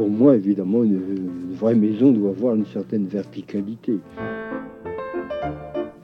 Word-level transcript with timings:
pour 0.00 0.08
moi, 0.08 0.34
évidemment, 0.34 0.82
une, 0.82 1.52
vraie 1.52 1.74
maison 1.74 2.10
doit 2.10 2.30
avoir 2.30 2.54
une 2.54 2.64
certaine 2.64 3.04
verticalité. 3.04 3.98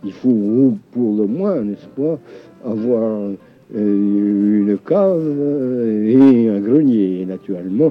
Il 0.04 0.12
faut, 0.12 0.76
pour 0.92 1.16
le 1.16 1.24
moins, 1.26 1.62
n'est-ce 1.62 1.86
pas, 1.86 2.18
avoir 2.62 3.30
euh, 3.74 4.66
une 4.68 4.76
cave 4.86 5.26
et 6.04 6.50
un 6.50 6.60
grenier, 6.60 7.24
naturellement. 7.24 7.90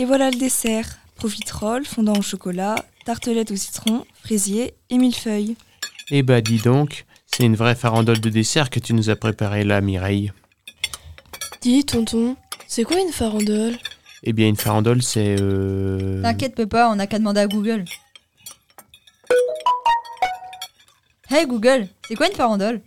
Et 0.00 0.04
voilà 0.04 0.30
le 0.32 0.36
dessert. 0.36 1.00
Profiterole, 1.20 1.84
fondant 1.84 2.14
au 2.14 2.22
chocolat, 2.22 2.76
tartelette 3.04 3.50
au 3.50 3.56
citron, 3.56 4.06
fraisier 4.24 4.72
et 4.88 4.96
millefeuille. 4.96 5.54
Eh 6.10 6.22
bah 6.22 6.40
dis 6.40 6.56
donc, 6.56 7.04
c'est 7.26 7.44
une 7.44 7.56
vraie 7.56 7.74
farandole 7.74 8.20
de 8.20 8.30
dessert 8.30 8.70
que 8.70 8.80
tu 8.80 8.94
nous 8.94 9.10
as 9.10 9.16
préparé 9.16 9.62
là, 9.62 9.82
Mireille. 9.82 10.32
Dis, 11.60 11.84
tonton, 11.84 12.36
c'est 12.66 12.84
quoi 12.84 12.98
une 12.98 13.12
farandole? 13.12 13.76
Eh 14.22 14.32
bien, 14.32 14.48
une 14.48 14.56
farandole, 14.56 15.02
c'est... 15.02 15.36
Euh... 15.38 16.22
T'inquiète, 16.22 16.54
papa, 16.54 16.88
on 16.90 16.96
n'a 16.96 17.06
qu'à 17.06 17.18
demander 17.18 17.40
à 17.40 17.46
Google. 17.46 17.84
Hey 21.28 21.46
Google, 21.46 21.86
c'est 22.08 22.14
quoi 22.14 22.28
une 22.28 22.34
farandole? 22.34 22.80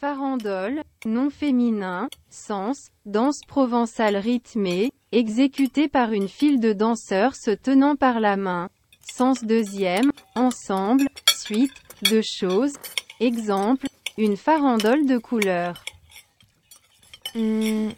Farandole, 0.00 0.82
nom 1.06 1.30
féminin, 1.30 2.08
sens, 2.28 2.90
danse 3.06 3.40
provençale 3.46 4.16
rythmée, 4.16 4.90
exécutée 5.12 5.88
par 5.88 6.12
une 6.12 6.28
file 6.28 6.60
de 6.60 6.72
danseurs 6.72 7.34
se 7.34 7.50
tenant 7.50 7.96
par 7.96 8.20
la 8.20 8.36
main. 8.36 8.68
Sens 9.00 9.44
deuxième, 9.44 10.10
ensemble, 10.34 11.06
suite, 11.34 11.72
de 12.10 12.20
choses. 12.20 12.74
Exemple, 13.20 13.86
une 14.18 14.36
farandole 14.36 15.06
de 15.06 15.16
couleurs. 15.16 15.84
Hmm, 17.34 17.90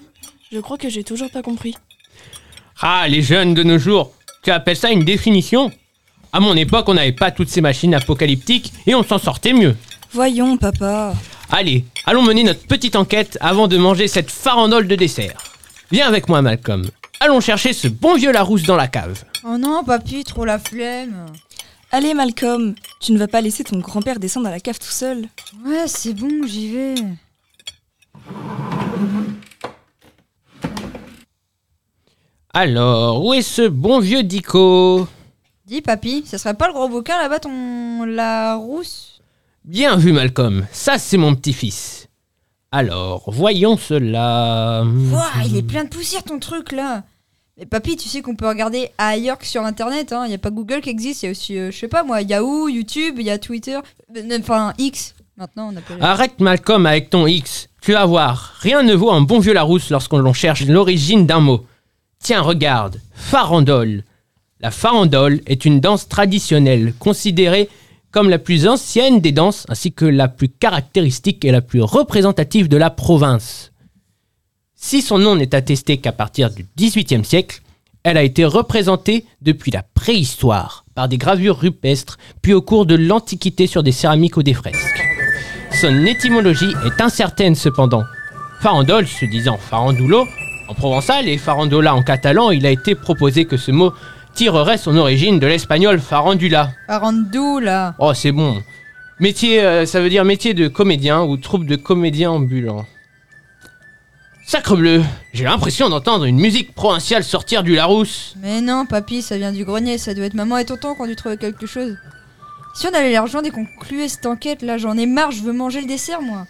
je 0.52 0.60
crois 0.60 0.78
que 0.78 0.88
j'ai 0.88 1.04
toujours 1.04 1.30
pas 1.30 1.42
compris. 1.42 1.74
Ah, 2.80 3.06
les 3.08 3.22
jeunes 3.22 3.54
de 3.54 3.62
nos 3.62 3.78
jours, 3.78 4.12
tu 4.42 4.50
appelles 4.50 4.76
ça 4.76 4.90
une 4.90 5.04
définition? 5.04 5.72
À 6.32 6.40
mon 6.40 6.54
époque, 6.56 6.88
on 6.88 6.94
n'avait 6.94 7.12
pas 7.12 7.30
toutes 7.30 7.48
ces 7.48 7.60
machines 7.60 7.94
apocalyptiques 7.94 8.72
et 8.86 8.94
on 8.94 9.02
s'en 9.02 9.18
sortait 9.18 9.54
mieux. 9.54 9.76
Voyons, 10.12 10.56
papa. 10.56 11.14
Allez, 11.50 11.84
allons 12.04 12.22
mener 12.22 12.44
notre 12.44 12.66
petite 12.66 12.94
enquête 12.94 13.38
avant 13.40 13.68
de 13.68 13.78
manger 13.78 14.06
cette 14.06 14.30
farandole 14.30 14.86
de 14.86 14.94
dessert. 14.94 15.42
Viens 15.90 16.06
avec 16.06 16.28
moi, 16.28 16.42
Malcolm. 16.42 16.84
Allons 17.20 17.40
chercher 17.40 17.72
ce 17.72 17.88
bon 17.88 18.16
vieux 18.16 18.32
Larousse 18.32 18.64
dans 18.64 18.76
la 18.76 18.86
cave. 18.86 19.24
Oh 19.44 19.56
non, 19.56 19.82
papy, 19.82 20.24
trop 20.24 20.44
la 20.44 20.58
flemme. 20.58 21.26
Allez, 21.90 22.12
Malcolm, 22.12 22.74
tu 23.00 23.12
ne 23.12 23.18
vas 23.18 23.28
pas 23.28 23.40
laisser 23.40 23.64
ton 23.64 23.78
grand-père 23.78 24.18
descendre 24.18 24.48
à 24.48 24.50
la 24.50 24.60
cave 24.60 24.78
tout 24.78 24.86
seul. 24.86 25.26
Ouais, 25.64 25.86
c'est 25.86 26.12
bon, 26.12 26.46
j'y 26.46 26.70
vais. 26.74 26.94
Alors, 32.52 33.24
où 33.24 33.32
est 33.32 33.42
ce 33.42 33.68
bon 33.68 34.00
vieux 34.00 34.22
Dico? 34.22 35.08
Dis, 35.64 35.80
papy, 35.80 36.24
ça 36.26 36.36
serait 36.36 36.54
pas 36.54 36.66
le 36.66 36.74
gros 36.74 36.88
bouquin 36.88 37.16
là-bas, 37.18 37.40
ton 37.40 38.04
Larousse? 38.04 39.17
Bien 39.68 39.96
vu, 39.96 40.12
Malcolm. 40.12 40.66
Ça, 40.72 40.96
c'est 40.96 41.18
mon 41.18 41.34
petit-fils. 41.34 42.08
Alors, 42.72 43.24
voyons 43.30 43.76
cela. 43.76 44.82
Ouah, 44.82 45.44
il 45.44 45.58
est 45.58 45.62
plein 45.62 45.84
de 45.84 45.90
poussière 45.90 46.24
ton 46.24 46.38
truc 46.38 46.72
là. 46.72 47.04
Mais 47.58 47.66
papy, 47.66 47.96
tu 47.96 48.08
sais 48.08 48.22
qu'on 48.22 48.34
peut 48.34 48.48
regarder 48.48 48.88
ailleurs 48.96 49.36
que 49.36 49.44
sur 49.44 49.62
internet. 49.62 50.08
Il 50.10 50.14
hein. 50.14 50.26
n'y 50.26 50.32
a 50.32 50.38
pas 50.38 50.48
Google 50.48 50.80
qui 50.80 50.88
existe. 50.88 51.22
Il 51.22 51.26
y 51.26 51.28
a 51.28 51.32
aussi, 51.32 51.58
euh, 51.58 51.70
je 51.70 51.76
sais 51.76 51.86
pas 51.86 52.02
moi, 52.02 52.22
Yahoo, 52.22 52.70
YouTube, 52.70 53.16
il 53.18 53.26
y 53.26 53.30
a 53.30 53.36
Twitter. 53.36 53.78
Euh, 54.16 54.38
enfin, 54.40 54.72
X. 54.78 55.14
Maintenant, 55.36 55.70
on 55.70 55.76
appelle. 55.76 55.98
Arrête, 56.00 56.40
Malcolm, 56.40 56.86
avec 56.86 57.10
ton 57.10 57.26
X. 57.26 57.68
Tu 57.82 57.92
vas 57.92 58.06
voir. 58.06 58.54
Rien 58.60 58.82
ne 58.82 58.94
vaut 58.94 59.10
un 59.10 59.20
bon 59.20 59.38
vieux 59.38 59.52
Larousse 59.52 59.90
lorsqu'on 59.90 60.32
cherche 60.32 60.64
l'origine 60.64 61.26
d'un 61.26 61.40
mot. 61.40 61.66
Tiens, 62.20 62.40
regarde. 62.40 63.02
Farandole. 63.12 64.04
La 64.60 64.70
farandole 64.70 65.42
est 65.44 65.66
une 65.66 65.80
danse 65.80 66.08
traditionnelle 66.08 66.94
considérée 66.98 67.68
la 68.26 68.40
plus 68.40 68.66
ancienne 68.66 69.20
des 69.20 69.30
danses 69.30 69.64
ainsi 69.68 69.92
que 69.92 70.04
la 70.04 70.26
plus 70.26 70.48
caractéristique 70.48 71.44
et 71.44 71.52
la 71.52 71.60
plus 71.60 71.82
représentative 71.82 72.68
de 72.68 72.76
la 72.76 72.90
province. 72.90 73.70
Si 74.74 75.02
son 75.02 75.18
nom 75.18 75.36
n'est 75.36 75.54
attesté 75.54 75.98
qu'à 75.98 76.12
partir 76.12 76.50
du 76.50 76.66
XVIIIe 76.76 77.24
siècle, 77.24 77.62
elle 78.02 78.16
a 78.16 78.22
été 78.22 78.44
représentée 78.44 79.24
depuis 79.42 79.70
la 79.70 79.82
préhistoire 79.82 80.84
par 80.94 81.08
des 81.08 81.18
gravures 81.18 81.58
rupestres, 81.58 82.18
puis 82.42 82.54
au 82.54 82.62
cours 82.62 82.86
de 82.86 82.94
l'Antiquité 82.94 83.66
sur 83.66 83.82
des 83.82 83.92
céramiques 83.92 84.36
ou 84.36 84.42
des 84.42 84.54
fresques. 84.54 85.04
Son 85.80 86.06
étymologie 86.06 86.72
est 86.84 87.00
incertaine 87.00 87.54
cependant. 87.54 88.02
Farandole 88.60 89.06
se 89.06 89.26
disant 89.26 89.58
farandulo 89.58 90.26
en 90.68 90.74
provençal 90.74 91.28
et 91.28 91.38
farandola 91.38 91.94
en 91.94 92.02
catalan, 92.02 92.50
il 92.50 92.66
a 92.66 92.70
été 92.70 92.94
proposé 92.94 93.46
que 93.46 93.56
ce 93.56 93.70
mot 93.70 93.92
tirerait 94.38 94.78
son 94.78 94.96
origine 94.96 95.40
de 95.40 95.48
l'espagnol 95.48 95.98
farandula. 95.98 96.70
Farandula. 96.86 97.96
Oh, 97.98 98.14
c'est 98.14 98.30
bon. 98.30 98.62
Métier, 99.18 99.60
euh, 99.60 99.84
ça 99.84 100.00
veut 100.00 100.08
dire 100.08 100.24
métier 100.24 100.54
de 100.54 100.68
comédien 100.68 101.24
ou 101.24 101.36
troupe 101.36 101.66
de 101.66 101.74
comédiens 101.74 102.30
ambulants. 102.30 102.86
Sacre 104.46 104.76
bleu, 104.76 105.02
j'ai 105.32 105.42
l'impression 105.42 105.88
d'entendre 105.88 106.24
une 106.24 106.38
musique 106.38 106.72
provinciale 106.72 107.24
sortir 107.24 107.64
du 107.64 107.74
Larousse. 107.74 108.36
Mais 108.40 108.60
non, 108.60 108.86
papy, 108.86 109.22
ça 109.22 109.36
vient 109.36 109.50
du 109.50 109.64
grenier, 109.64 109.98
ça 109.98 110.14
doit 110.14 110.26
être 110.26 110.34
maman 110.34 110.58
et 110.58 110.64
tonton 110.64 110.94
qui 110.94 111.02
ont 111.02 111.06
dû 111.06 111.16
trouver 111.16 111.36
quelque 111.36 111.66
chose. 111.66 111.96
Si 112.76 112.86
on 112.86 112.90
allait 112.90 113.10
les 113.10 113.18
rejoindre 113.18 113.48
et 113.48 113.50
qu'on 113.50 113.66
cette 114.06 114.26
enquête, 114.26 114.62
là, 114.62 114.78
j'en 114.78 114.96
ai 114.96 115.06
marre, 115.06 115.32
je 115.32 115.42
veux 115.42 115.52
manger 115.52 115.80
le 115.80 115.88
dessert, 115.88 116.22
moi. 116.22 116.46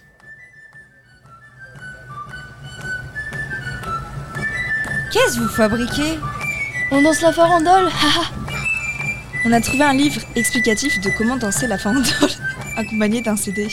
Qu'est-ce 5.10 5.36
que 5.36 5.40
vous 5.40 5.48
fabriquez? 5.48 6.18
On 6.90 7.02
danse 7.02 7.20
la 7.22 7.32
farandole 7.32 7.88
On 9.44 9.52
a 9.52 9.60
trouvé 9.60 9.84
un 9.84 9.94
livre 9.94 10.20
explicatif 10.34 11.00
de 11.00 11.10
comment 11.16 11.36
danser 11.36 11.66
la 11.66 11.78
farandole, 11.78 12.30
accompagné 12.76 13.22
d'un 13.22 13.36
CD. 13.36 13.68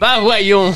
Bah 0.00 0.18
voyons 0.20 0.74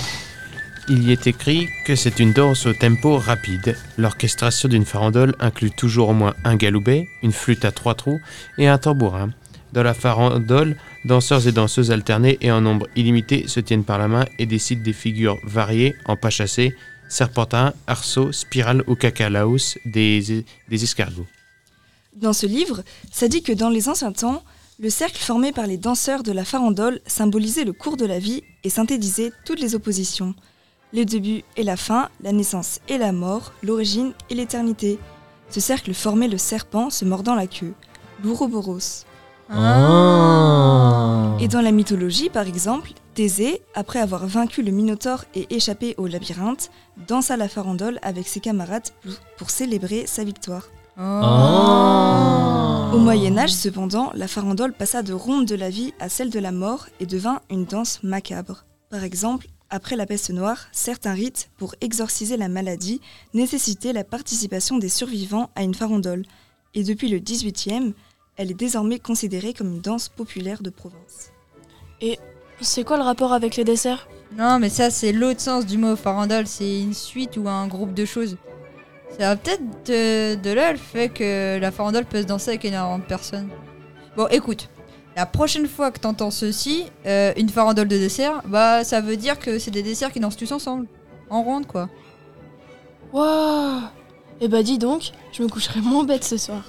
Il 0.89 1.03
y 1.03 1.13
est 1.13 1.27
écrit 1.27 1.69
que 1.85 1.97
c'est 1.97 2.21
une 2.21 2.33
danse 2.33 2.67
au 2.67 2.73
tempo 2.73 3.19
rapide. 3.19 3.77
L'orchestration 3.99 4.69
d'une 4.69 4.85
farandole 4.85 5.35
inclut 5.41 5.71
toujours 5.71 6.11
au 6.11 6.15
moins 6.15 6.35
un 6.45 6.57
galoubet, 6.57 7.09
une 7.23 7.33
flûte 7.33 7.65
à 7.65 7.73
trois 7.73 7.95
trous 7.95 8.21
et 8.59 8.69
un 8.69 8.79
tambourin. 8.79 9.31
Dans 9.73 9.83
la 9.83 9.95
farandole, 9.95 10.77
danseurs 11.05 11.47
et 11.49 11.53
danseuses 11.53 11.91
alternés 11.91 12.39
et 12.41 12.53
en 12.53 12.61
nombre 12.61 12.87
illimité 12.95 13.49
se 13.49 13.61
tiennent 13.61 13.85
par 13.85 13.99
la 13.99 14.09
main 14.09 14.25
et 14.39 14.47
décident 14.47 14.83
des 14.83 14.93
figures 14.93 15.39
variées 15.45 15.97
en 16.05 16.17
pas 16.17 16.31
chassé, 16.31 16.77
serpentin, 17.09 17.75
arceau, 17.87 18.31
spirale 18.33 18.85
ou 18.87 18.95
cacalaos, 18.95 19.79
des, 19.85 20.45
des 20.69 20.85
escargots. 20.85 21.27
Dans 22.15 22.35
ce 22.35 22.45
livre, 22.45 22.83
ça 23.11 23.27
dit 23.27 23.43
que 23.43 23.53
dans 23.53 23.71
les 23.71 23.89
anciens 23.89 24.13
temps, 24.13 24.43
le 24.79 24.91
cercle 24.91 25.23
formé 25.23 25.51
par 25.51 25.67
les 25.67 25.79
danseurs 25.79 26.23
de 26.23 26.31
la 26.31 26.45
farandole 26.45 27.01
symbolisait 27.07 27.65
le 27.65 27.73
cours 27.73 27.97
de 27.97 28.05
la 28.05 28.19
vie 28.19 28.43
et 28.65 28.69
synthétisait 28.69 29.33
toutes 29.47 29.61
les 29.61 29.75
oppositions. 29.75 30.35
Le 30.93 31.07
début 31.07 31.43
et 31.57 31.63
la 31.63 31.79
fin, 31.79 32.11
la 32.23 32.33
naissance 32.33 32.81
et 32.89 32.99
la 32.99 33.13
mort, 33.13 33.55
l'origine 33.63 34.13
et 34.29 34.35
l'éternité. 34.35 34.99
Ce 35.49 35.61
cercle 35.61 35.95
formait 35.95 36.29
le 36.29 36.37
serpent 36.37 36.91
se 36.91 37.07
mordant 37.07 37.35
la 37.35 37.47
queue, 37.47 37.73
l'ouroboros. 38.23 39.07
Ah. 39.49 41.35
Et 41.41 41.49
dans 41.49 41.63
la 41.63 41.73
mythologie, 41.73 42.29
par 42.29 42.47
exemple, 42.47 42.93
Thésée, 43.15 43.63
après 43.75 44.01
avoir 44.01 44.27
vaincu 44.27 44.63
le 44.63 44.71
Minotaure 44.71 45.25
et 45.35 45.47
échappé 45.55 45.95
au 45.97 46.07
labyrinthe, 46.07 46.71
dansa 47.09 47.39
la 47.39 47.49
farandole 47.49 47.99
avec 48.03 48.29
ses 48.29 48.41
camarades 48.41 48.91
pour 49.39 49.49
célébrer 49.49 50.07
sa 50.07 50.25
victoire. 50.25 50.69
Oh. 50.99 52.91
Au 52.93 52.99
Moyen 52.99 53.39
Âge, 53.39 53.53
cependant, 53.53 54.11
la 54.15 54.29
farandole 54.29 54.75
passa 54.75 55.03
de 55.03 55.15
ronde 55.15 55.47
de 55.47 55.55
la 55.55 55.71
vie 55.71 55.95
à 55.99 56.09
celle 56.09 56.31
de 56.31 56.39
la 56.39 56.53
mort 56.53 56.87
et 57.01 57.07
devint 57.07 57.41
une 57.51 57.65
danse 57.65 58.03
macabre. 58.03 58.65
Par 58.91 59.03
exemple, 59.03 59.47
après 59.71 59.97
la 59.97 60.05
peste 60.05 60.31
noire, 60.31 60.67
certains 60.71 61.15
rites, 61.15 61.49
pour 61.57 61.75
exorciser 61.81 62.37
la 62.37 62.49
maladie, 62.49 63.01
nécessitaient 63.33 63.95
la 63.95 64.05
participation 64.05 64.77
des 64.77 64.91
survivants 64.91 65.49
à 65.55 65.63
une 65.63 65.75
farandole. 65.75 66.25
Et 66.75 66.85
depuis 66.85 67.09
le 67.09 67.19
XVIIIe, 67.19 67.95
elle 68.37 68.51
est 68.51 68.55
désormais 68.55 68.99
considérée 68.99 69.55
comme 69.55 69.69
une 69.69 69.81
danse 69.81 70.11
populaire 70.11 70.63
de 70.63 70.69
Provence. 70.69 71.31
Et 72.03 72.19
c'est 72.61 72.85
quoi 72.85 72.99
le 72.99 73.03
rapport 73.03 73.33
avec 73.33 73.57
les 73.57 73.65
desserts? 73.65 74.09
Non, 74.37 74.59
mais 74.59 74.69
ça, 74.69 74.91
c'est 74.91 75.13
l'autre 75.13 75.41
sens 75.41 75.65
du 75.65 75.79
mot 75.79 75.97
farandole. 75.97 76.47
C'est 76.47 76.81
une 76.81 76.95
suite 76.95 77.39
ou 77.39 77.49
un 77.49 77.67
groupe 77.67 77.95
de 77.95 78.05
choses. 78.05 78.37
Ça 79.19 79.29
va 79.29 79.37
peut-être 79.37 79.63
de, 79.87 80.53
là 80.53 80.73
le 80.73 80.79
fait 80.79 81.09
que 81.09 81.59
la 81.59 81.71
farandole 81.71 82.05
peut 82.05 82.23
se 82.23 82.27
danser 82.27 82.51
avec 82.51 82.65
énormément 82.65 82.99
de 82.99 83.05
personnes. 83.05 83.49
Bon, 84.17 84.27
écoute, 84.29 84.69
la 85.17 85.27
prochaine 85.27 85.67
fois 85.69 85.91
que 85.91 86.01
t'entends 86.01 86.31
ceci, 86.31 86.87
euh, 87.07 87.33
une 87.37 87.49
farandole 87.49 87.89
de 87.89 87.99
dessert, 87.99 88.43
bah 88.47 88.85
ça 88.85 89.01
veut 89.01 89.17
dire 89.17 89.39
que 89.39 89.59
c'est 89.59 89.71
des 89.71 89.83
desserts 89.83 90.13
qui 90.13 90.21
dansent 90.21 90.37
tous 90.37 90.53
ensemble. 90.53 90.87
En 91.29 91.43
ronde, 91.43 91.67
quoi. 91.67 91.89
Waouh 93.13 93.83
Eh 94.41 94.49
bah 94.49 94.63
dis 94.63 94.79
donc, 94.79 95.13
je 95.33 95.43
me 95.43 95.49
coucherai 95.49 95.81
moins 95.81 96.05
bête 96.05 96.25
ce 96.25 96.37
soir. 96.39 96.65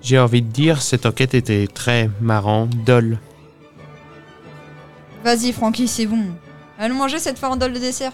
J'ai 0.00 0.18
envie 0.18 0.42
de 0.42 0.50
dire, 0.50 0.80
cette 0.80 1.06
enquête 1.06 1.34
était 1.34 1.66
très 1.66 2.08
marrant, 2.20 2.68
dol. 2.86 3.18
Vas-y, 5.24 5.52
Francky, 5.52 5.88
c'est 5.88 6.06
bon. 6.06 6.24
Allons 6.78 6.94
manger 6.94 7.18
cette 7.18 7.38
farandole 7.38 7.72
de 7.72 7.80
dessert. 7.80 8.12